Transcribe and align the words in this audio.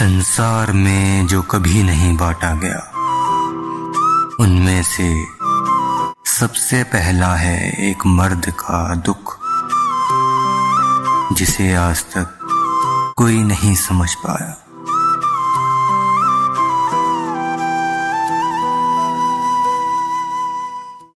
संसार 0.00 0.72
में 0.72 1.26
जो 1.26 1.42
कभी 1.42 1.82
नहीं 1.82 2.16
बांटा 2.16 2.54
गया, 2.54 2.78
उनमें 4.40 4.82
से 4.82 5.08
सबसे 6.30 6.82
पहला 6.84 7.34
है 7.34 7.90
एक 7.90 8.06
मर्द 8.06 8.50
का 8.60 8.94
दुख, 8.94 9.36
जिसे 11.32 11.74
आज 11.74 12.04
तक 12.04 12.38
कोई 13.16 13.42
नहीं 13.42 13.74
समझ 13.74 14.14
पाया। 14.14 14.56